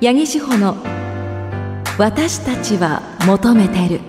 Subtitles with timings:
[0.00, 0.76] 八木志保の
[1.98, 4.00] 私たちは求めてる。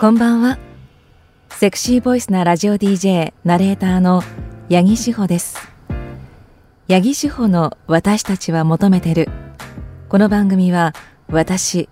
[0.00, 0.58] こんばんは。
[1.50, 4.24] セクシーボイスなラジオ DJ ナレーターの
[4.68, 5.56] 八木志保です。
[6.88, 9.28] 八木志保の私たちは求めてる。
[10.08, 10.92] この番組は
[11.28, 11.88] 私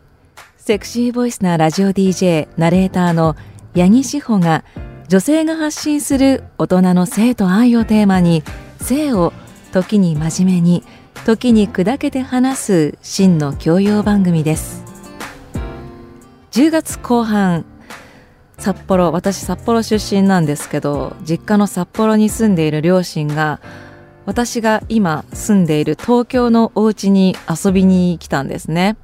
[0.57, 3.37] セクシーボイスなラジオ DJ ナレーターの
[3.77, 4.65] 八木志保が
[5.07, 8.43] 女性が発信する大人の性と愛をテーマに
[8.81, 9.33] 性を
[9.73, 10.85] 時に真面目に
[11.25, 14.85] 時に砕けて話す真の教養番組です。
[16.53, 17.65] 10月後半
[18.59, 23.61] 札幌私札幌出身なんですけど実家の札幌に住んでいる両親が
[24.27, 28.97] 私が今住んでいる東京のお家に遊びに来たんですね。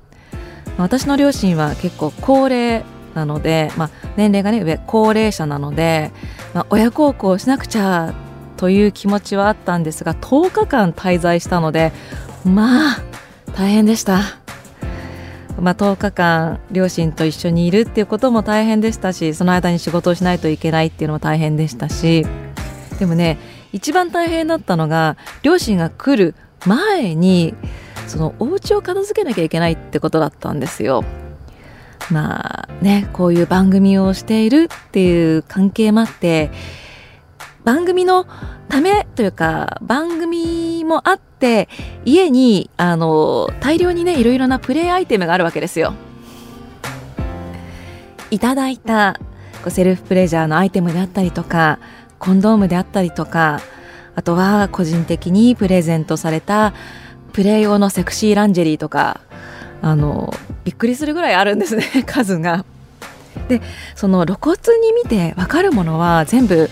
[0.77, 6.13] 私の両親は結構高齢なので、まあ、年齢がね上高齢者なので、
[6.55, 8.15] まあ、親孝行しなくちゃ
[8.59, 11.93] という気持ちはあったんですが10日間滞在したので
[12.45, 13.03] まあ
[13.57, 14.21] 大変でした。
[15.61, 22.25] まあ、10日間両親と一緒にいるっていうことも大変でしたしその間に仕事をしないといけないっていうのも大変でしたし
[23.01, 23.39] でもね
[23.73, 27.55] 一番大変だったのが両親が来る前に
[28.07, 31.03] そのお家を片付けなきゃいけないってことだったんですよ。
[32.11, 36.51] まあねこういう番組をしているっていう関係もあって
[37.69, 38.27] 番組の
[38.71, 41.69] ためというか番組もあって
[42.07, 45.93] 家にあの大量にねいろいろなプレイアイテムがあるわけですよ。
[48.31, 49.21] いただいた
[49.69, 51.79] セルフプレジャーのアイテムであったりとか
[52.19, 53.61] コンドームであったりとか
[54.15, 56.73] あとは個人的にプレゼントされた
[57.35, 59.21] プレイ用のセクシーランジェリーとか
[59.83, 60.33] あの
[60.65, 62.65] びっくりするぐらいあるんですね 数が。
[63.49, 63.61] で
[63.95, 66.71] その露骨に見て分かるものは全部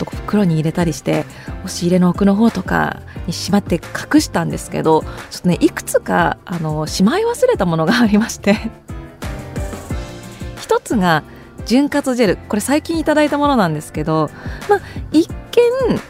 [0.00, 1.24] と袋に入れたりして
[1.64, 8.56] 押し入れの奥の方とかにしまって隠したんですけどちょっとねいくつかあのしまい忘れたものがありまして。
[10.60, 11.22] 一つが
[11.66, 12.36] 潤滑ジェル。
[12.36, 14.30] これ最近いただいたものなんですけど
[14.68, 14.80] まあ
[15.12, 16.00] 一見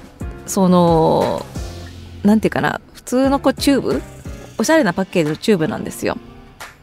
[0.47, 1.45] その
[2.23, 4.03] なんていうかな普通のこうチューブ？
[4.59, 6.19] おしゃれなパッケージのチューブなんですよ。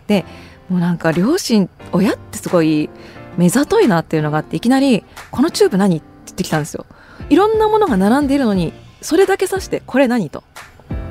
[0.07, 0.25] で
[0.69, 2.89] もうなんか両親、親ってすごい
[3.37, 6.01] 目ざといなっていうのがあっていきなり「このチューブ何?」っ
[6.37, 6.85] ってきたんですよ。
[7.29, 8.71] いろんなものが並んでいるのに
[9.01, 10.43] それだけ指して「これ何?」と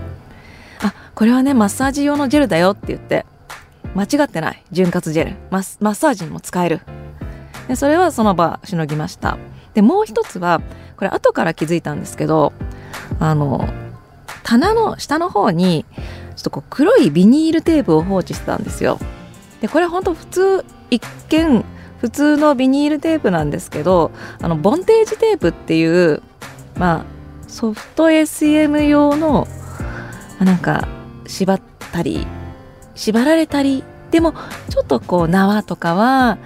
[0.83, 3.27] 「あこれはねマッサージ用のジェルだよ」って言って
[3.95, 4.63] 間違ってない。
[4.73, 5.37] 潤滑ジェル。
[5.51, 6.81] マッサージにも使える。
[7.67, 9.39] でそれはその場しのぎました。
[9.75, 10.61] でもう一つは
[10.97, 12.53] これ後から気づいたんですけど
[13.21, 13.69] あの
[14.43, 15.85] 棚の下の方に
[16.37, 18.99] ちょっとこう黒いビニールテープを放置してたんですよ。
[19.61, 21.65] でこれ本当普通一見
[22.07, 26.23] 普通のビニールテープなんですけどあのボンテージテープっていう
[26.77, 27.05] まあ
[27.49, 29.49] ソフト SM 用の、
[30.39, 30.87] ま、なんか
[31.27, 31.61] 縛っ
[31.93, 32.25] たり
[32.95, 34.35] 縛られたりでも
[34.71, 36.39] ちょっとこう縄とかは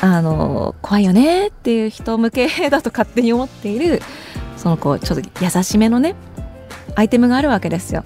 [0.00, 4.00] あの怖いよねっていう人向けだと勝手に思っている
[4.56, 6.16] そのこうちょっと優しめのね
[6.96, 8.02] アイテムがあるわけですよ。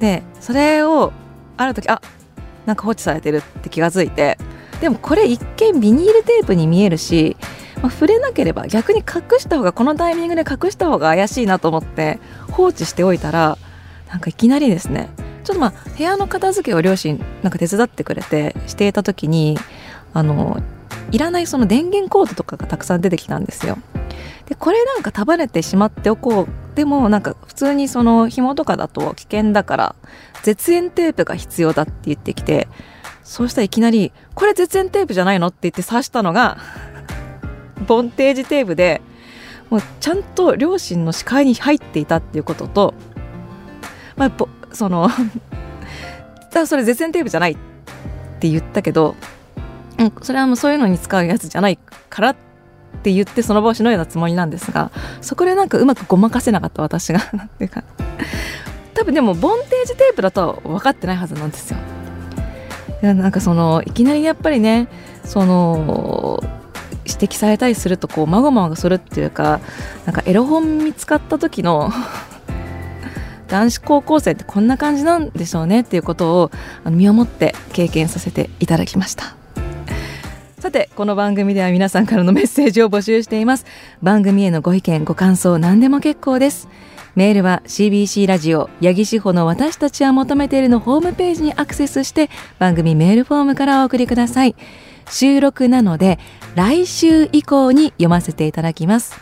[0.00, 1.12] でそれを
[1.56, 2.02] ある時あ
[2.66, 4.38] なんか放置されてるって気がついて
[4.80, 7.36] でもこれ一見ビニールテープに見えるし、
[7.82, 12.18] まあ、触れなければ逆に隠した方がこのタイミングで隠した方が怪しいなと思って
[12.50, 13.58] 放置しておいたら
[14.08, 15.10] なんかいきなりですね
[15.44, 19.58] ちょっとまあ部屋の片付けを両親なんか手伝ってくれてしていた時に
[20.12, 20.62] あの
[21.12, 23.78] いらないその電源コードとかがたくさん出てきたんですよ。
[24.46, 29.94] でこれなんか束ねてしまっておこうでもなんか普通にその紐とかだと危険だから
[30.42, 32.68] 絶縁テープが必要だって言ってきて
[33.22, 36.58] そうしたらいきなり「これ絶縁テープじゃないの?」って言って刺したのが
[37.86, 39.00] ボンテージテープで
[39.70, 42.94] もうちゃんと両親の視界に入っていたっていうことと、
[44.16, 44.32] まあ、
[44.72, 45.08] その
[46.52, 47.56] だそれ絶縁テープじゃないっ
[48.40, 49.14] て言ったけど、
[49.98, 51.78] うん、それはもうそういうのに使うやつじゃない
[52.08, 52.36] からっ
[53.02, 54.90] て言ってその場をしのいだつもりなんですが
[55.20, 57.84] そこでなんかうまくごまかせなかった私が っていうか
[58.94, 61.78] 多分でもボンテージテープだとは分かってないはずなんですよ。
[63.02, 64.88] なんかそのいきなりやっぱりね
[65.24, 66.42] その
[67.06, 69.60] 指摘されたりするとこうまごまごするっていうか
[70.04, 71.90] なんかエロ本見つかった時の
[73.48, 76.50] 男子高校生ってこんな感じなんでしょうねっていうことを
[76.84, 79.34] 身をもって経験させていただきました。
[80.60, 83.64] さてこの番組では皆さんからのメッセージを募集しています。
[84.02, 86.68] 番組へのご意見ご感想何でも結構です。
[87.16, 94.54] メールは CBC ラジオ八木志保の私たちは求めているのホームページにアクセスして番組メールフォームからお送りください。
[95.10, 96.18] 収録なので
[96.54, 99.20] 来週以降に読ませていただきます。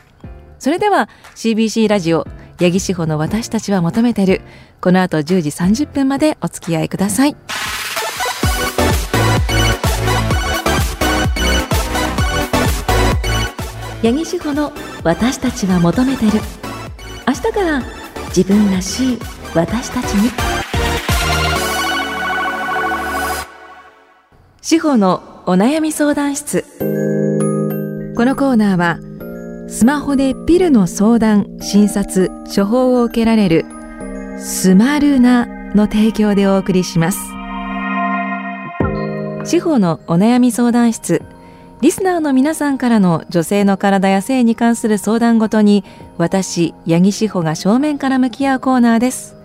[0.59, 2.27] それでは CBC ラジオ
[2.61, 4.43] 八木志保の私たちは求めてる
[4.81, 7.37] この後10時30分までお付き合いください。
[14.03, 16.68] 八木志保の私たちは求めてる。
[17.29, 17.83] 明日から
[18.35, 19.19] 自分らしい
[19.55, 20.31] 私たちに。
[24.63, 26.65] 志保のお悩み相談室。
[28.17, 33.67] このコーナーはスマホでピルの相談診察処方を受けられる
[34.39, 35.45] スマルナ
[35.75, 37.19] の提供でお送りします。
[39.45, 41.21] 司法のお悩み相談室。
[41.81, 45.85] リスナーの皆さんからの女性の体や性に関する相談ごとに
[46.17, 49.37] 私八木志保が正面から向き合うコーナーです。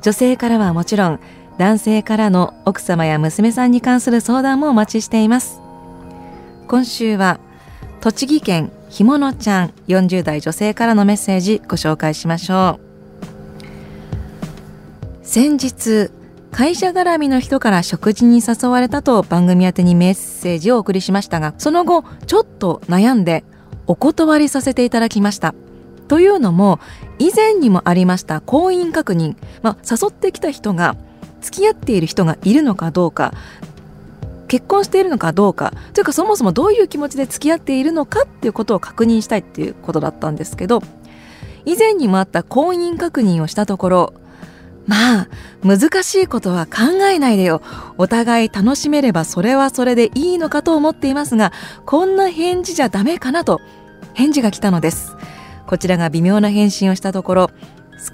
[0.00, 1.20] 女性からはもちろん
[1.58, 5.60] 男性からの奥様や娘さんに関する相談もお待ちしています。
[6.66, 7.38] 今週は
[8.00, 12.90] 栃木県ひものちゃん40代女性からのメッセージご紹介しましょう。
[15.22, 16.10] 先日
[16.52, 23.44] 会社絡みの人から食事に誘われたと番組宛てにメッセージをお送りしましたがその後ちょっと悩んで
[23.86, 25.54] お断りさせていただきました。
[26.08, 26.80] というのも
[27.20, 30.96] 以前にもありました婚姻確認、まあ、誘ってきた人が
[31.40, 33.32] 付き合っている人がいるのかどうか。
[34.48, 40.82] 結婚しているのかどうかというかそもそもどういう気持ちで付き合っているのかっていうことを確認したいっていうことだったんですけど
[41.64, 44.14] 以前にもあった婚姻確認をしたところ
[44.90, 45.28] まあ
[45.62, 47.62] 難しいことは考えないでよ。
[47.96, 51.52] お互い楽しめればそれはそれでいいのかと思っていますが
[51.86, 53.60] こんな返事じゃダメかなと
[54.14, 55.16] 返事が来たのです。
[55.68, 57.50] こちらが微妙な返信をしたところ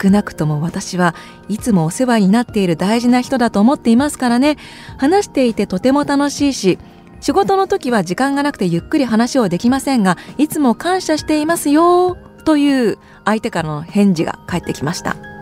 [0.03, 1.15] 少なくとも私は
[1.49, 4.59] いつもお世話になっている大事な人だと思っていますからね。
[4.99, 6.79] 話していてとても楽しいし
[7.23, 15.36] 仕事の時は時間がなくてゆっくり話をできませんがいつも感謝していますよという相手からの返事が返ってきました。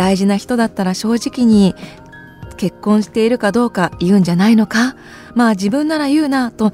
[0.00, 1.74] 大事な人だったら正直に
[2.56, 4.96] 結婚しているかどうか言うんじゃないのか？
[5.34, 6.72] まあ自分なら言うなと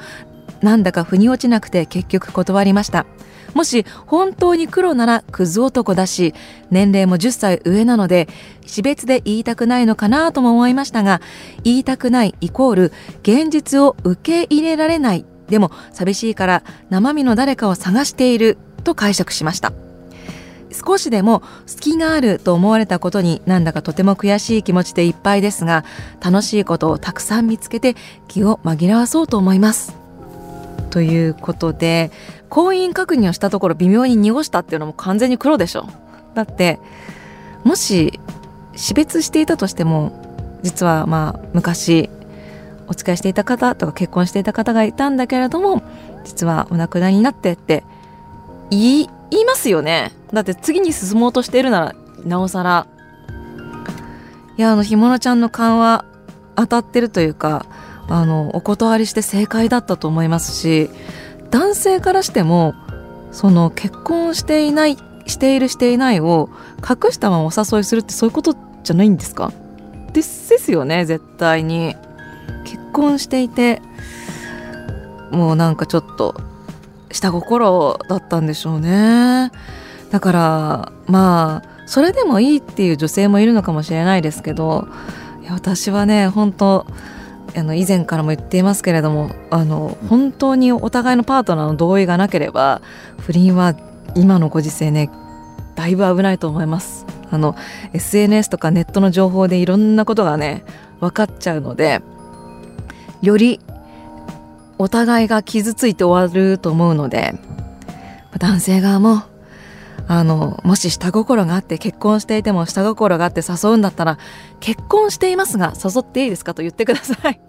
[0.63, 3.05] なんだか腑に落ちなくて結局断りました。
[3.53, 6.35] もし本当に黒ならクズ男だし
[6.71, 8.29] 年齢も10歳上なので
[8.65, 11.21] 死別で言いたくないのかなとも思いましたが
[11.65, 12.93] 言いたくないイコール
[13.23, 15.25] 現実を受け入れられない。
[15.49, 19.73] でも寂しいから生身の誰かを探していると解釈しました。
[20.77, 25.85] 少しでも隙があると思われたことになんだかとても悔しい気持ちでいっぱいですが
[26.21, 27.95] 楽しいことをたくさん見つけて
[28.29, 29.95] 気を紛らわそうと思います。
[30.91, 32.11] ということで
[32.49, 35.87] 婚姻確認をしたところ微妙に濁したっていうのも完全に黒でしょ。
[36.35, 36.79] だって
[37.65, 38.21] もし
[38.77, 42.11] 死別していたとしても実はまあ昔
[42.89, 45.83] お付き合いしていた方とか結婚していた方がいたんだけれども
[46.25, 47.85] 実はお亡くなりになってって
[48.71, 50.13] 言い言いますよね。
[50.33, 51.95] だって次に進もうとしているなら
[52.25, 52.87] なおさら。
[54.57, 56.05] いやあのひものちゃんの勘は
[56.55, 57.67] 当たってるというか
[58.09, 60.89] あのお断りして正解だったと思いますし
[61.51, 62.75] 男性からしても
[63.33, 64.97] その結婚していない
[65.27, 69.53] しているしていないを隠したままお誘いするってそういうことじゃないんですか？
[70.13, 71.95] ですですよね絶対に。
[72.65, 73.83] 結婚していて
[75.31, 76.41] もうなんかちょっと
[77.11, 79.51] 下心だったんでしょうね。
[80.11, 84.89] だからまあそれでもいいっていう女性もいるのかもしれないですけど
[85.43, 86.87] いや私はね本当
[87.57, 92.83] あの以前からも言っていますけれどもあの本当にお互いのパートナーの同意がなければ
[93.19, 93.75] 不倫は
[94.15, 95.11] 今のご時世ね
[95.75, 97.07] だいぶ危ないと思います。
[97.31, 97.57] あの
[97.93, 100.65] SNS とかネットの情報でいろんなことがね
[101.01, 102.01] 分かっちゃうので
[103.21, 103.61] より
[104.79, 107.35] お互いが傷ついて終わると思うので
[108.39, 109.23] 男性側も
[110.09, 114.19] あのもし下心があって結婚していても下心があって誘うんだったら
[114.61, 117.41] 結婚していますが誘っていいですかと言ってください。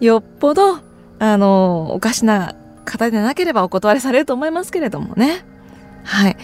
[0.04, 0.78] よっぽど
[1.18, 5.44] あのおかしな方でなければお断りされると思いますけれどもね。
[6.04, 6.36] はい。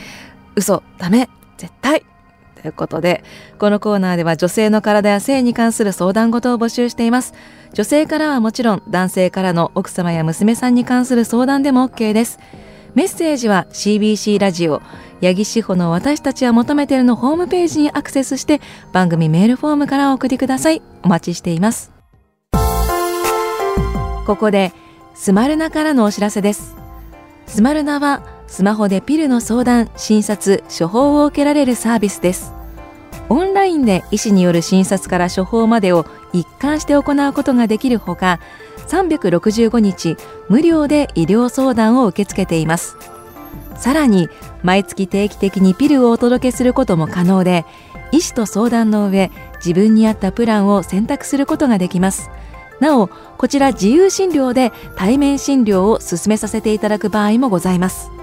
[0.55, 1.29] 嘘ダメ。
[1.57, 2.05] 絶対。
[2.65, 3.23] ということで、
[3.59, 7.35] このコーナーでは女性の体や性に関する相談事を募集しています。
[7.75, 12.39] 女性からはもちろん、男性からの奥様や娘さんに関する相談でも OK です。
[12.95, 14.81] メッセージは CBC ラジオ
[15.21, 18.61] 八木志保の私たちは求めているのホームページにアクセスして
[18.93, 21.91] 番組メールフォームからお送りくださいお待ちしています
[24.27, 24.73] ここで
[25.13, 26.77] スマルナからのお知らせです
[27.47, 32.53] スマルナはスマホでピルの相談診察処方を受けられるサービスです。
[33.29, 38.39] オンラインで医師による診察から処方までを一貫して行うことができるほか
[38.89, 40.17] 365日
[40.49, 42.97] 無料で医療相談を受け付けています。
[43.77, 44.29] さらに
[44.63, 47.65] 毎月定期的にピルをお届けすることも可能で
[48.13, 52.31] 医師と相談の上自分に合ったプランを選択することができます。
[52.81, 58.14] なおこちら自由診療で対面診療を進めさせていただく場合もございます。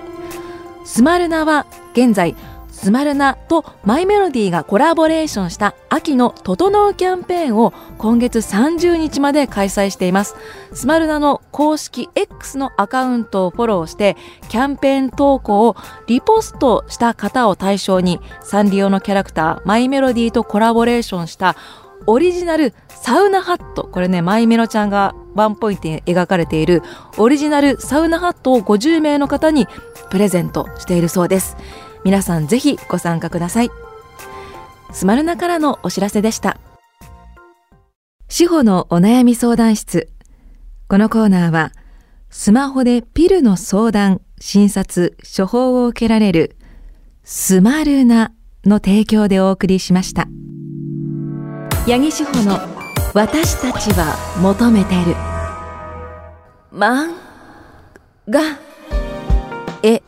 [0.91, 2.35] スマルナは現在
[2.69, 10.35] スマルナとマイメロディがコラボレーションした秋の「整う」キャンペーンを今月30日まで開催しています。
[10.73, 14.17] スマルナの公式 X のアカウントをフォローして
[14.49, 21.55] キャンペーン投稿をリポストした方を対象にサンリオのキャラクターマイメロディとコラボレーションした
[22.05, 23.87] オリジナルサウナハット。
[23.89, 26.83] これねマイメロちゃんがワンポイントに描かれている
[27.17, 29.67] オリジナルサウナハットを50名の方に
[30.09, 31.57] プレゼントしているそうです。
[32.03, 33.71] 皆さんぜひご参加ください。
[34.91, 36.57] スマルナからのお知らせでした。
[38.27, 40.09] 司法のお悩み相談室。
[40.87, 41.71] このコーナーは
[42.29, 46.57] スマホでピルの相談診察処方を受けられる
[47.23, 48.31] スマルナ
[48.65, 50.27] の提供でお送りしました。
[51.87, 52.80] 八木志保の
[53.13, 55.15] 私たちは求めてる。
[56.73, 57.13] 漫
[58.29, 58.39] 画
[59.83, 60.01] 絵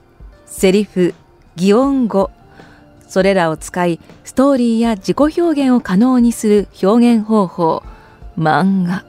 [0.45, 1.13] セリフ
[1.57, 2.31] 擬音語。
[3.07, 7.83] それらを使いストーリーや自己表現を可能にする表現方法。
[8.37, 9.03] 漫画。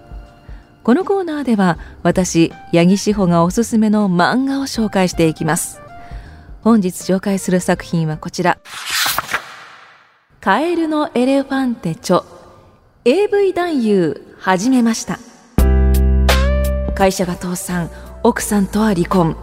[0.83, 5.81] このコーナーでは私八木志保がおすすめの漫画を紹介していきます。
[6.63, 8.59] 本日紹介する作品はこちら。
[10.41, 12.23] カエルのエレファンテ著
[13.07, 15.19] AV 男優始めました。
[16.95, 17.91] 会社が倒産
[18.23, 19.37] 奥さんとは離婚。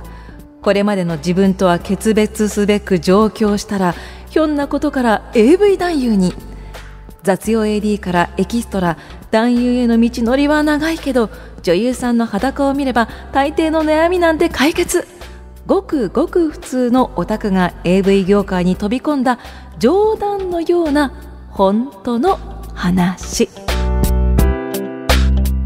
[0.63, 3.93] これまでの自分とは決別すべく上京したら
[4.31, 6.33] ひょんなことから AV 男優に。
[7.21, 8.97] 雑用 AD からエキストラ
[9.29, 11.29] 男優への道のりは長いけど
[11.61, 15.07] 女優さんの裸を見れば大抵の悩みなんて解決。
[15.67, 19.37] ごくごく普通のオタクが AV 業界に飛び込んだ
[19.77, 21.13] 冗談のような
[21.51, 22.39] 本当の
[22.81, 23.47] 話。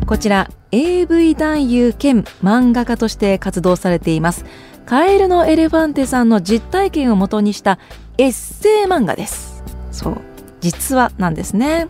[0.05, 4.43] こちら AV 男優兼漫画家として活動されています。
[4.85, 7.79] カエルのエレファンテさんの実体験をもとにした
[8.17, 9.63] エッセイ漫画です。
[9.91, 10.17] そう
[10.59, 11.87] 実話なんですね。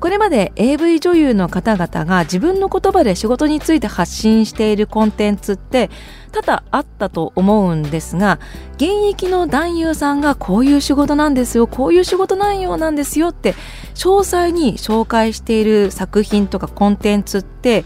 [0.00, 5.90] これまで AV 女優の方々が自分の言葉で仕事について発信しているコンテンツって
[6.30, 8.38] 多々あったと思うんですが
[8.74, 13.56] 現役の男優さんがこういう仕事なんですよこういう仕事内容なんですよって
[13.98, 17.84] 詳細に紹介している作品とかコンテンツって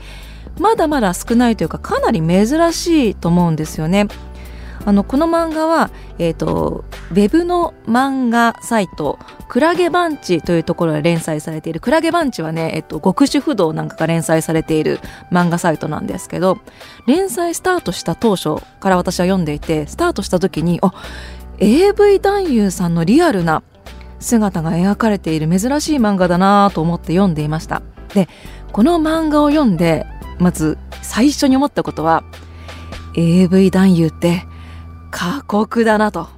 [0.61, 4.07] まだまだ少ないというかかなり珍しいと思うんですよね。
[4.85, 9.17] あのこの漫画は、えーと、ウェブの漫画サイト
[9.49, 14.99] クラゲバンチというところで連載されているクラゲバンチはね、えっと、極主不動なんかが連載されている
[15.31, 16.59] 漫画サイトなんですけど
[17.07, 20.93] 連載スタートした当初から私は読んでいてスタートした時にあ
[21.59, 23.63] AV 男優さんのリアルな
[24.23, 27.83] 姿が描かれている珍しい漫画だなと思って読んでいました。
[28.15, 28.29] で
[28.73, 30.07] この漫画を読んで
[30.39, 32.25] まず最初に思ったことは
[33.15, 34.45] AV 男優って
[35.11, 36.29] 過酷だなと。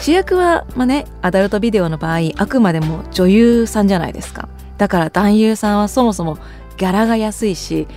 [0.00, 4.48] 主役は、まあね、アダルトビデオの場合あくまでも女優さんじゃないですか。
[4.76, 6.38] だから男優さんはそもそも
[6.76, 7.88] ギャラが安いし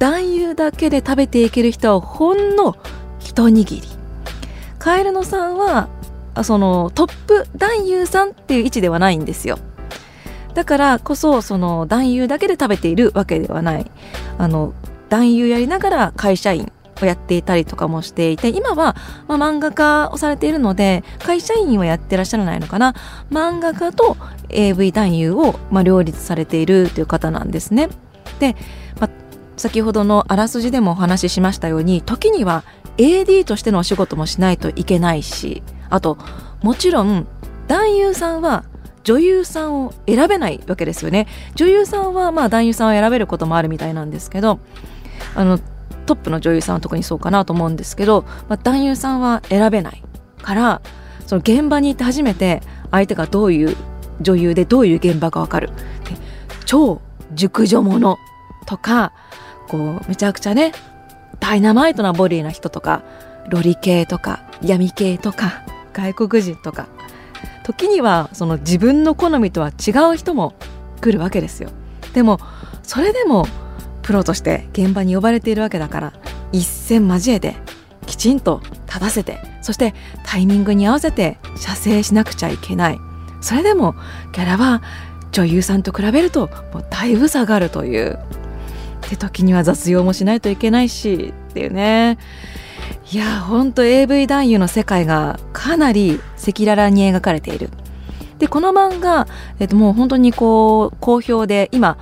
[0.00, 2.76] 男優だけで食べていける人はほんの
[3.20, 3.82] 一握り。
[4.78, 5.88] カエルノさんは
[6.42, 9.58] そのトップ男優さんっていう位置ではないんですよ。
[10.54, 13.90] だからこそその男優だけで食べているわけではない。
[14.38, 14.72] あの
[15.08, 16.72] 男優やりながら会社員
[17.02, 18.96] をやっていたりとかもしていて今は、
[19.28, 22.94] まあ、漫画家をされているので会社員はやってらっしゃらないのかな。
[23.30, 24.16] 漫画家と
[24.48, 27.88] AV 男優を、まあ、両立されているという方なんですね。
[28.38, 28.56] で、
[29.00, 29.10] まあ、
[29.56, 32.64] 先ほどのあらすじでもお話ししましたように時には
[32.96, 36.18] AD としてのお仕事もしないといけないしあと
[36.62, 37.26] もちろん
[37.66, 38.64] 男優さんは
[39.04, 41.26] 女優さんを選べないわけですよね。
[41.54, 44.60] 女優さんはまあ男優さんを選べることもあるみたいなんですけど
[45.34, 45.58] あの
[46.06, 50.02] トップの女優さんは特にそうかなと思うんですけど、まあ、男優さんは選べない
[50.42, 50.82] から
[51.26, 53.76] その現場に行って初めて相手がどういう
[54.20, 55.70] 女優でどういう現場がわかる。
[56.64, 57.00] 超
[57.34, 58.18] 熟女者の
[58.66, 59.12] とか
[59.68, 60.72] こうめちゃくちゃね
[61.40, 63.02] ダイナマイトなボディな人とか
[63.48, 66.88] ロリ系とか闇系とか外国人とか
[67.64, 70.54] 時にはその自分の好みとは違う人も
[71.00, 71.70] 来るわけですよ。
[72.12, 72.38] でも
[72.82, 73.46] それでも
[74.02, 76.12] プロとして現場に呼ばれているわけだから
[76.52, 77.56] 一戦交えて
[78.06, 82.98] きちんと立たせてそしてタイミングに合わせて射精しなくちゃいけない。
[83.40, 83.94] それでも
[84.32, 84.82] ギャラは
[85.32, 88.18] 女優さんと比べるともうだいぶ下がるという。
[89.10, 92.18] で時には雑用もしないといけないしっていうね。
[93.12, 97.70] いやほんと AV 男優の世界がかなり赤裸々に描かれている。
[98.38, 99.26] でこの漫画、
[99.58, 101.98] えっと、もう本当にこう好評で今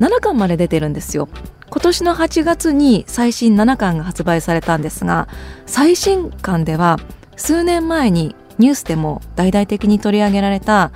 [0.00, 1.28] 7巻まで出てるんですよ。
[1.70, 5.28] 今年の8月に最新7巻が発売されたんですが
[5.66, 6.98] 最新巻では
[7.36, 10.92] 数年前にニュースでも大々的に取り上げられた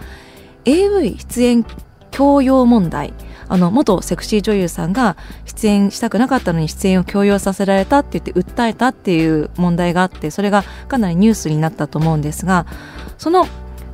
[0.64, 1.66] AV 出演
[2.10, 3.12] 強要問題
[3.48, 12.66] あの元セクシー女優さんが出演したくなかったのに出演を強要させられたって言って訴えたっていう問題があってそれがかなりニュースになったと思うんですが
[13.18, 13.46] その、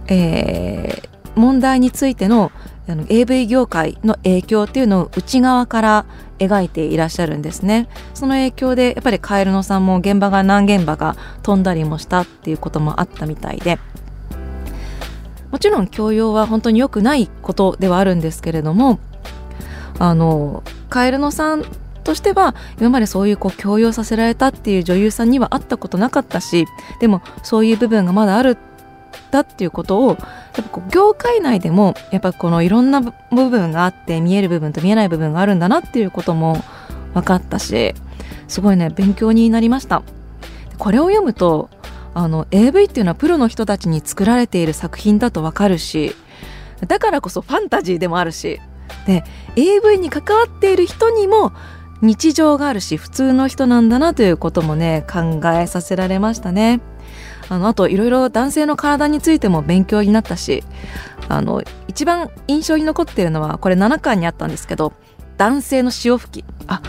[0.09, 2.53] えー、問題についての
[2.89, 6.07] あの AV 業界の影響っていうのを内側から
[6.39, 7.87] 描いていらっしゃるんですね。
[8.15, 13.79] その影響でやっぱりカエル野さんも現場が何現場が飛んだりもしたっていうこともあったみたいで。
[15.51, 18.99] もちろん教養は本当に良くないことではあるんですけれども
[19.99, 21.65] あのカエル野さん
[22.05, 26.67] としては今までそういうこう強要させられたっていう女優さんには会ったことなかったし
[27.01, 28.57] でもそういう部分がまだある
[29.31, 30.19] だっていうことをやっ
[30.55, 36.63] ぱこう業界内でもやっぱこのいろんな部分があって見える部分と見えない部分があるんだなっていうことも
[37.13, 37.95] 分かったし
[38.47, 40.03] すごいね勉強になりました。
[40.79, 41.69] これを読むと
[42.15, 46.15] あの AV っていうのはプロの人たちに作られている作品だと分かるし
[46.87, 48.61] だからこそファンタジーでもあるし
[49.07, 49.25] で
[49.57, 51.53] AV に関わっている人にも
[52.01, 56.81] 日常があるし普通の人なんだなということもね考えさせられましたね。
[57.49, 60.63] あのあといろいろ男性の体についても勉強になったし
[61.29, 64.93] あの一番印象に残っているのはこれ7巻にあったんですけど
[65.39, 66.83] 男性の潮吹きあ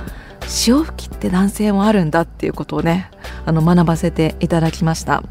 [0.46, 3.10] 潮吹きって男性もあるんだっていうことをね
[3.46, 5.24] あの学ばせていただきました。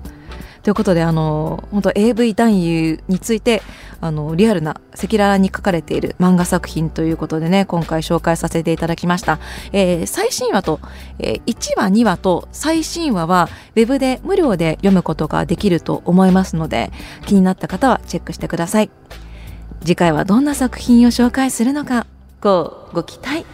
[0.62, 3.62] ということであの本当 AV 男優について
[4.00, 9.38] あのリアルな赤裸々に書かれている漫画作品ということでね今回紹介させていただきました、
[9.72, 10.80] えー、最新話と、
[11.18, 16.92] えー、1話2話と最新話はウェブで無料で読むことができると思いますので
[17.26, 18.90] 気になった方はチェックしてください。
[19.80, 22.06] 次回はどんな作品を紹介するのか
[22.40, 23.46] ごご期待。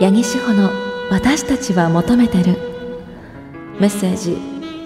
[0.00, 0.70] 八木志保の
[1.10, 2.56] 私たちは求めてる
[3.80, 4.36] メッセージ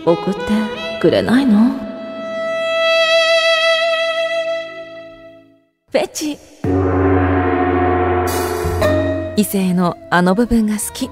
[0.04, 0.87] 送って。
[0.98, 1.70] くれないの？
[5.90, 6.38] フェチ。
[9.36, 11.08] 異性のあの部分が好き。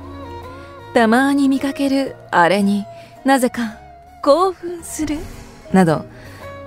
[0.93, 2.85] たまに見かけるあれに
[3.25, 3.79] なぜか
[4.23, 5.19] 興奮する。
[5.73, 6.05] など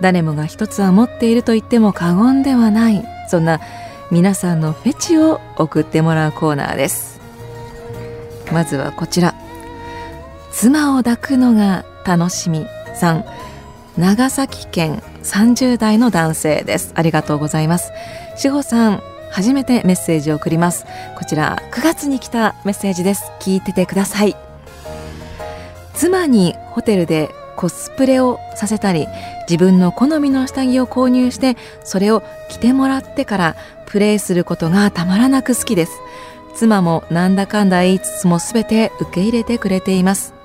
[0.01, 3.03] 誰もが一つは持っていると言っても過言ではない。
[3.27, 3.59] そんな
[4.11, 7.19] 皆さんのフェチを送ってもらうコーナーです。
[8.51, 9.35] まずはこちら。
[10.51, 12.65] 妻を抱くのが楽しみ。
[12.99, 13.25] さん。
[13.97, 16.91] 長崎県30代の男性です。
[16.95, 17.91] ありがとうございます。
[18.35, 20.85] 志保さん初めてメッセージを送ります。
[21.17, 23.31] こちら9月に来たメッセージです。
[23.39, 24.35] 聞いててください。
[25.93, 29.07] 妻にホテルでコスプレをさせたり
[29.49, 35.91] 自分の好みの下着を購入してそれを着てもらってからプレイすることがたまらなく好きです。
[36.55, 40.38] 妻もなんだかんだ言いつつも全て受け入れてくれています。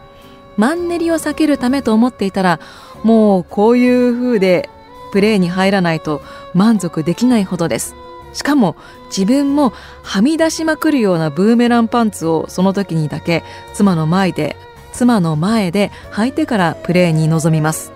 [0.57, 2.61] マンネリを避けるためと思っていたら
[3.03, 4.69] もうこういう風で
[5.13, 6.23] プレーに入らないと
[6.55, 7.95] 満足できないほどです。
[8.33, 8.75] しかも
[9.07, 14.57] 自分もはみ出しまくるようなブーメランパンツをその時にだけ妻の前で
[14.93, 17.93] 妻の前で履いてからプレーに臨みます。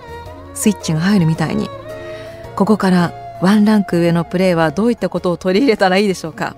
[0.55, 1.68] スイッチが入るみたいに。
[2.55, 6.57] ここからワンランク上のプレーはどういったことを取り入れたらいいでしょうか。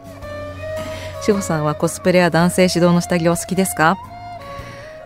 [1.22, 3.98] 志保さんはコスプレや男性指導の下着はお好きですか？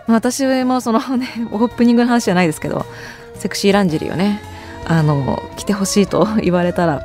[0.07, 2.87] 私もそのね オープニングの話じゃないですけど
[3.37, 4.43] セクシーランジェリーをね
[4.87, 7.03] あの着てほしいと言われたら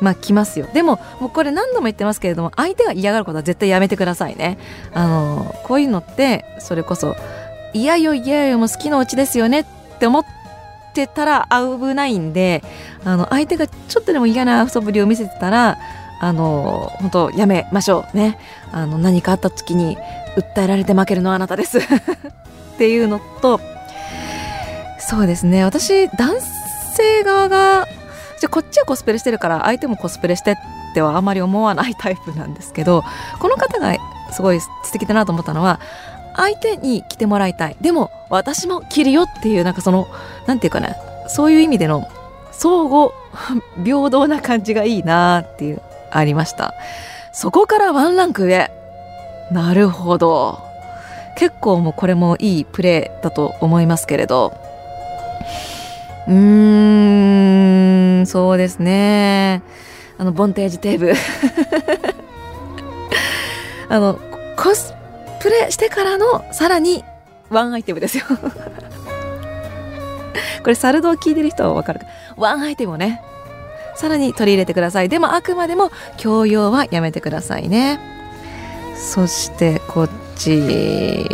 [0.00, 0.66] まあ来ますよ。
[0.74, 4.58] でももうこれ何度も言ってますけれども相手が嫌がることは絶対やめてくださいね。
[4.92, 7.14] あのこういうのってそれこそ
[7.72, 9.64] 嫌よ嫌よもう好きのうちですよねっ
[10.00, 10.24] て思っ
[10.92, 12.64] てたら危ないんで
[13.04, 15.78] あの相手がちょっとでも嫌なそぶりを見せてたら
[16.22, 18.16] あの本当やめましょう。
[18.16, 18.38] ね。
[18.70, 19.98] あの何かあった時に
[20.36, 21.80] 訴えられて負けるのはあなたです。
[21.82, 21.82] っ
[22.78, 23.60] ていうのと
[25.00, 25.64] そうですね。
[25.64, 26.36] 私男
[26.94, 27.88] 性側が
[28.38, 30.56] じゃこっちはコスプレしてるから相手もコスプレしてっ
[30.94, 33.02] てはあまり思わないタイプなんですけど
[33.40, 33.92] この方が
[34.30, 35.80] すごい素敵だなと思ったのは
[36.36, 37.76] 相手に着てもらいたい。
[37.80, 40.06] でも私も着るよっていうなんかその
[40.46, 40.94] 何て言うかな
[41.26, 42.08] そういう意味での
[42.52, 43.10] 相互
[43.84, 45.82] 平等な感じがいいなっていう。
[46.12, 46.74] ありました。
[47.32, 48.70] そこからワンランク上。
[49.50, 50.58] なるほど。
[51.36, 54.52] 結構もうこれもいいプレーだと思いますけれど。
[56.28, 59.62] うーんそうですね。
[60.18, 61.12] あのボンテージテーブ。
[63.88, 64.18] あの
[64.56, 64.94] コス
[65.40, 67.04] プレしてからのさらに
[67.50, 68.24] ワンアイテムですよ。
[70.62, 72.06] これサルドを聞いてる人はわかるか。
[72.36, 73.22] ワンアイテムをね
[73.94, 75.08] さらに取り入れてください。
[75.08, 78.00] でもあくまでも強要はやめてくださいね。
[78.96, 81.26] そしてこち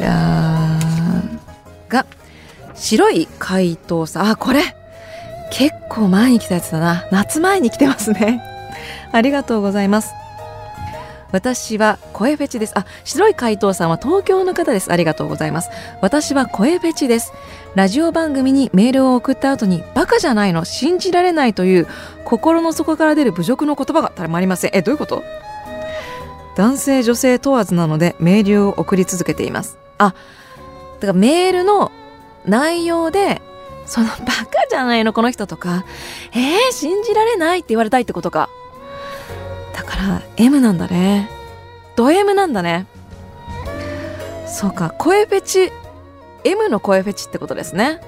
[0.00, 0.78] ら
[1.88, 2.06] が
[2.74, 4.62] 白い怪盗さあこれ。
[5.52, 7.06] 結構前に来たやつだな。
[7.12, 8.42] 夏前に来てますね。
[9.12, 10.12] ありがとうございます。
[11.36, 12.72] 私は声フェチです。
[12.78, 14.90] あ、白い怪盗さんは東京の方です。
[14.90, 15.68] ありがとうございます。
[16.00, 17.34] 私は声フェチです。
[17.74, 21.88] ラジオ番組にメールを送った後にバカじゃないの、信じられないという
[22.24, 24.70] 心の底から出る侮辱の言葉がたまりません。
[24.72, 25.22] え、どういうこと？
[26.56, 29.76] 男性女性問わずなのでメールを送り続けています。
[29.98, 30.14] あ、
[31.00, 31.92] だからメールの
[32.46, 33.42] 内容で
[33.84, 35.84] そのバカじゃないのこの人とか、
[36.32, 38.48] えー、信じられないって言われたいってことか。
[39.96, 41.28] ら M なんだね。
[41.96, 42.86] ド M なんだね。
[44.46, 45.72] そうか声フェチ。
[46.44, 48.00] M の声フェチってことですね。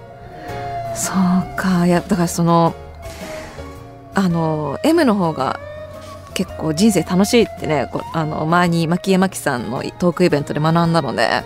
[0.94, 2.74] そうかいやだからその
[4.14, 5.60] あの M の方が
[6.34, 11.42] 結構人生楽しいってねあの前に牧江真紀さんのトークイベントで学んだので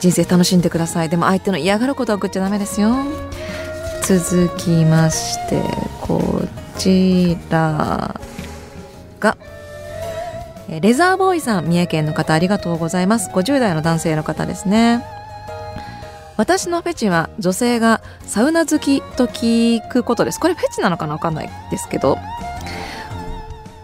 [0.00, 1.08] 人生楽しんでください。
[1.08, 2.94] でも相手の嫌がることは送っちゃダメですよ。
[4.02, 5.62] 続きまして
[6.00, 6.42] こ
[6.78, 8.18] ちら
[9.20, 9.36] が
[10.78, 13.30] レザーボーイさん三重県の方ありがとうございます。
[13.30, 15.04] 50代の男性の方ですね。
[16.36, 20.38] 私のフェチは女性がサウナ好きと聞くことです。
[20.38, 22.18] これフェチなのかなわかんないですけど。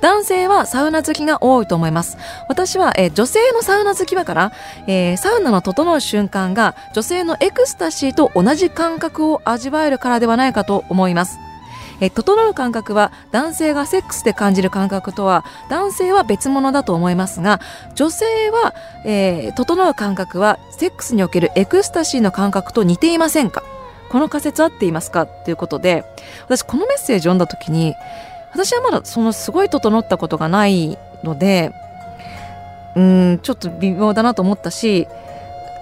[0.00, 2.16] 男性はサウナ好きが多いと思います。
[2.48, 4.52] 私は、えー、女性のサウナ好きだから、
[4.86, 11.38] えー、サウナの整う瞬間が女性のエクスタシーと同じ感覚を味わえるからではないかと思います。
[12.00, 17.60] え整う感覚は男性がセックスで感じる感覚とは男性は別物だと思いますが
[17.94, 23.62] 女性は、えー、整う感覚はセックスにおけるエクスタシーの感覚と似ていませんか？
[24.10, 25.26] この仮説合っていますか？
[25.26, 26.04] ということで
[26.44, 27.94] 私このメッセージを読んだ時に
[28.52, 31.72] 私はまだそのすごい整ったことがないので
[32.94, 35.06] うんちょっと微妙だなと思ったし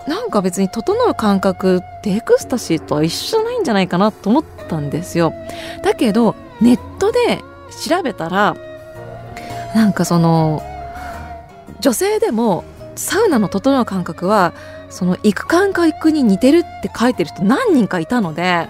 [0.08, 5.32] なんか別に整う感覚ってエクスタシーとは一緒じゃないんじゃないかなと思ったんですよ。
[5.82, 7.42] だけどネットで
[7.86, 8.56] 調べたら
[9.74, 10.62] なんかその
[11.80, 14.52] 女性でもサウナの整う感覚は
[14.88, 18.68] その行く感覚に似てるって書いてる人何人かいたので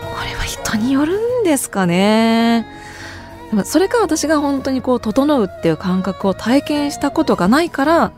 [0.00, 2.66] これは人によるんですかね。
[3.64, 8.12] それか私が本当にこう整うっていう感覚を体験したことがないから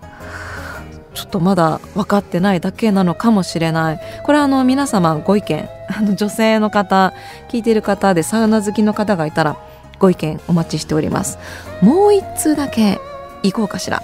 [1.21, 4.01] ちょっとまだ分かってないだけなのかもしれない。
[4.25, 5.69] これはあの皆様ご意見。
[5.95, 7.13] あの女性の方
[7.51, 9.57] 聞いている方でサウナ好きの方がいたら
[9.99, 11.39] ご意見お待ちしております。
[11.83, 12.99] もう一通だけ
[13.43, 14.03] 行こうかしら。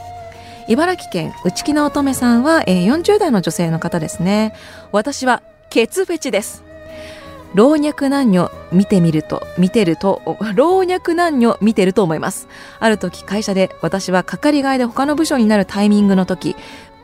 [0.69, 4.53] 茨城県内木の乙女さんは、えー、40代の女性の方ですね。
[4.93, 6.67] 私はケツフェチです。
[7.57, 10.21] 老若男女見てみると見てると
[10.55, 12.49] 老若男女見てると思います。
[12.81, 16.55] ある時会社で私は係替えで他の部署になるタイミングの時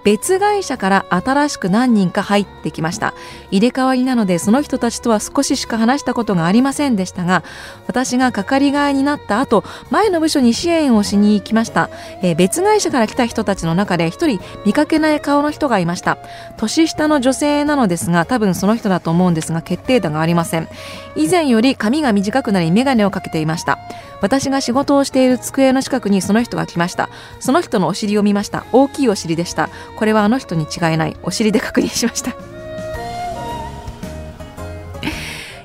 [0.04, 3.14] 別会社から新しく何人か入ってきました。
[3.50, 7.42] 入れ替わりなのでその人たちとは少ししか話したことがありませんでしたが
[7.86, 11.90] 私が係替えになった後前の部署に支援をしに行きました、
[12.22, 16.18] えー、別会社から来た人たちの中で一人見かけない顔の人がいました。
[16.56, 20.68] 年下の女性なのですが多分その人だと思うんですが決定打がありません。
[21.16, 23.78] 以前より髪が短くなり眼鏡をかけていました。
[24.20, 27.08] 私が仕事をしている机の近くにその人が来ました。
[27.40, 28.64] その人のお尻を見ました。
[28.72, 29.68] 大きいお尻でした。
[30.02, 31.16] これはあの人に違いない。
[31.22, 32.32] お尻で確認しました。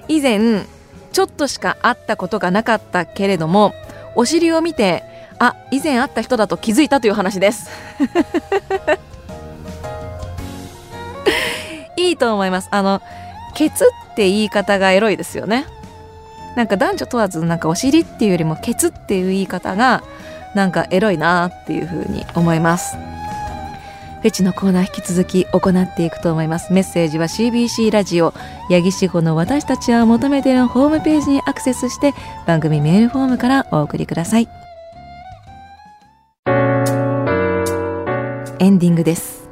[0.08, 0.62] 以前
[1.12, 3.74] ちょっとしか会ったことがなかったけれども
[4.14, 5.04] お尻を見て
[5.40, 7.68] あ以前会った人だと気づいたという話です。
[11.98, 12.68] いいと思います。
[12.70, 13.02] あの
[13.56, 15.66] ケツって言い方がエロいですよね。
[16.56, 20.04] なんか男女問わずなんかお尻っていうよりもケツっていう言い方が
[20.54, 22.96] なんかエロいなっていうふうに思います。
[24.22, 26.74] フェチのコーナー引き続き行っていくと思います。
[26.74, 28.34] メッセージは CBC ラジオ
[28.70, 32.14] 八木志保の私たちは求めているホームページにアクセスして
[32.46, 34.50] 番組メールフォームからお送りください。
[38.60, 39.48] エンディングです。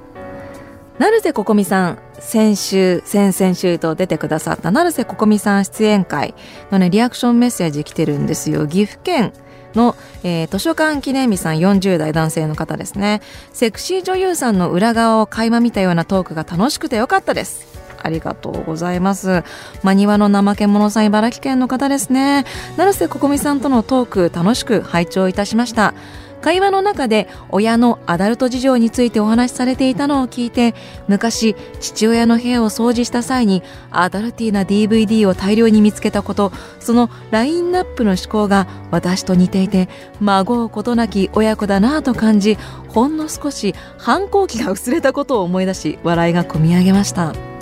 [0.98, 6.34] 成瀬ここみさん先週先々週と出てくださった成瀬ここみさん出演会
[6.72, 8.66] のねリアクションメッセージ来てるんですよ。
[8.66, 9.34] 岐阜県
[9.76, 13.22] の、えー、図書館記念日さん40代男性の方ですね
[13.54, 19.44] セクシー女優さんの裏側を垣間見たようなトークが楽しくてよかったですありがとうございます。
[19.82, 22.46] マニワの怠け者さん茨城県の方ですね。
[22.78, 25.96] 成瀬ここみさんとのトーク楽しく拝聴いたしました。
[26.42, 30.76] 会話の中で親のアダルト事情についてお話しされていたのを聞いて
[31.08, 42.58] 昔父親の部屋を掃除した際にアダルティーな DVD を大量に見つけたことそのラインナップの思考が私と似ていて孫うことなき親子だなぁと感じ
[42.90, 47.55] ほんの少し反抗期が薄れたことを思い出し笑いがこみ上げました。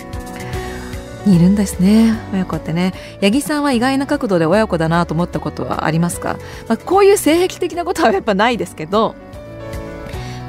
[1.26, 2.18] いるんですね。
[2.32, 2.92] 親子ってね。
[3.22, 6.36] 八木さんは意外な角度で親子だなと思ったことはありますか、
[6.68, 9.14] まあ、こういう性癖的なことはやっぱないですけど。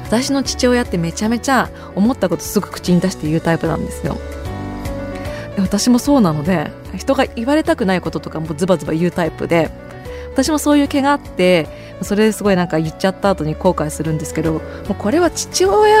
[0.04, 4.16] 私の父親ってめちゃめちゃ思ったことすぐ口に出して言うタイプなんですよ。
[5.58, 9.70] 私もそうなので人が言われたくないこととかもズバズバ言うタイプで
[10.32, 11.66] 私もそういう毛があって
[12.02, 14.60] それですごいなんか言っちゃった後に後悔するんですけども
[14.90, 15.96] うこれは父親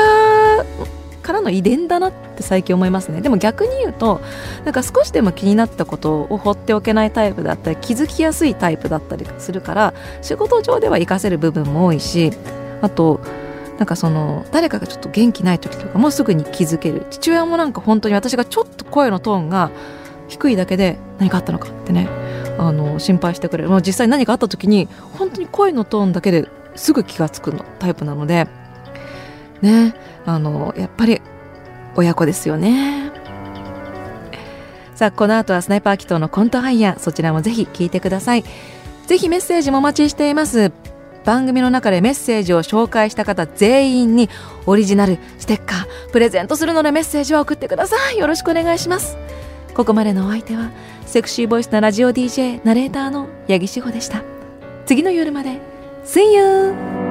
[1.26, 3.20] からの遺伝だなって最近思いますね。
[3.20, 4.20] でも逆に言うと
[4.64, 12.30] なんか少しでも気になったことを放っておけないタイプだったり気づきやすいタイプだったりするから仕事上では活かせる部分も多いし
[12.80, 13.20] あと
[13.78, 17.06] なんかその誰かがちょっと元気ない時とかもすぐに気づける。
[17.10, 19.70] 父親もなんか本当に私がちょっと声のトーンが
[20.28, 22.08] 低いだけで何かあったのかってね
[22.58, 23.70] あの心配してくれる。
[23.70, 28.46] もう実際何かあった時に本当に声のトーンだけですぐ気が付くのタイプなので
[29.62, 29.94] ね。
[30.24, 31.20] あのやっぱり
[31.96, 33.10] 親子ですよね。
[34.94, 38.44] さあこの後はスナイパー祈祷のコントハイヤーそちらもぜひ聞いてください。
[39.06, 40.72] ぜひメッセージもお待ちしています。
[41.24, 44.30] 番組の中でメッセージを紹介した方全員に
[44.64, 48.18] オリジナルステッカープレゼントするのでメッセージを送ってください。
[48.18, 49.16] よろしくお願いします。
[49.74, 50.70] ここまでのお相手は
[51.04, 54.22] セクシーボイスなラジオ DJ ナレーターの八木志保でした。
[54.86, 55.60] 次の夜まで。
[56.04, 57.05] See you!